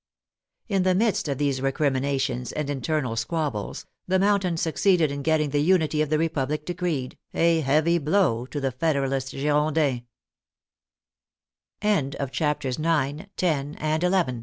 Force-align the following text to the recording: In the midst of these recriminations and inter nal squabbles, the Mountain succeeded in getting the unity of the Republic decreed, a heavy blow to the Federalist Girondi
In 0.67 0.81
the 0.81 0.95
midst 0.95 1.27
of 1.27 1.37
these 1.37 1.61
recriminations 1.61 2.51
and 2.51 2.71
inter 2.71 3.01
nal 3.01 3.15
squabbles, 3.15 3.85
the 4.07 4.17
Mountain 4.17 4.57
succeeded 4.57 5.11
in 5.11 5.21
getting 5.21 5.51
the 5.51 5.59
unity 5.61 6.01
of 6.01 6.09
the 6.09 6.17
Republic 6.17 6.65
decreed, 6.65 7.19
a 7.35 7.59
heavy 7.59 7.99
blow 7.99 8.47
to 8.47 8.59
the 8.59 8.71
Federalist 8.71 9.31
Girondi 9.35 10.05